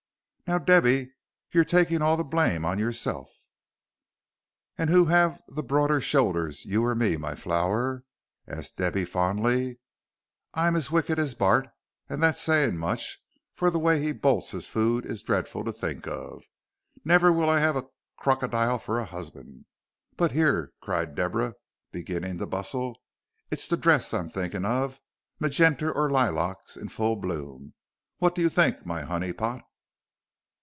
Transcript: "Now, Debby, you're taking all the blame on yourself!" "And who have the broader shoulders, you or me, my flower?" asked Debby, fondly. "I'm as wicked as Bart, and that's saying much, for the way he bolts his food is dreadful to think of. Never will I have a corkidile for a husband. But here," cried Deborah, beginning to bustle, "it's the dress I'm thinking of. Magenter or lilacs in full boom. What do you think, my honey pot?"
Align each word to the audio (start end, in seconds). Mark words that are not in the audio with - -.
"Now, 0.47 0.59
Debby, 0.59 1.13
you're 1.53 1.63
taking 1.63 2.01
all 2.01 2.17
the 2.17 2.25
blame 2.25 2.65
on 2.65 2.77
yourself!" 2.77 3.29
"And 4.77 4.89
who 4.89 5.05
have 5.05 5.41
the 5.47 5.63
broader 5.63 6.01
shoulders, 6.01 6.65
you 6.65 6.83
or 6.83 6.93
me, 6.93 7.15
my 7.15 7.35
flower?" 7.35 8.03
asked 8.45 8.75
Debby, 8.75 9.05
fondly. 9.05 9.79
"I'm 10.53 10.75
as 10.75 10.91
wicked 10.91 11.19
as 11.19 11.35
Bart, 11.35 11.69
and 12.09 12.21
that's 12.21 12.41
saying 12.41 12.75
much, 12.79 13.17
for 13.55 13.71
the 13.71 13.79
way 13.79 14.01
he 14.01 14.11
bolts 14.11 14.51
his 14.51 14.67
food 14.67 15.05
is 15.05 15.21
dreadful 15.21 15.63
to 15.63 15.71
think 15.71 16.05
of. 16.05 16.43
Never 17.05 17.31
will 17.31 17.49
I 17.49 17.59
have 17.61 17.77
a 17.77 17.87
corkidile 18.19 18.77
for 18.79 18.99
a 18.99 19.05
husband. 19.05 19.63
But 20.17 20.33
here," 20.33 20.73
cried 20.81 21.15
Deborah, 21.15 21.53
beginning 21.93 22.39
to 22.39 22.45
bustle, 22.45 23.01
"it's 23.49 23.69
the 23.69 23.77
dress 23.77 24.13
I'm 24.13 24.27
thinking 24.27 24.65
of. 24.65 24.99
Magenter 25.39 25.93
or 25.95 26.11
lilacs 26.11 26.75
in 26.75 26.89
full 26.89 27.15
boom. 27.15 27.73
What 28.17 28.35
do 28.35 28.41
you 28.41 28.49
think, 28.49 28.85
my 28.85 29.03
honey 29.03 29.31
pot?" 29.31 29.63